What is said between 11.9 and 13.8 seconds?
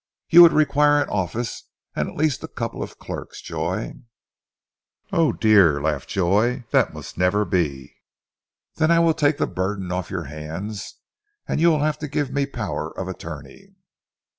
to give me power of attorney."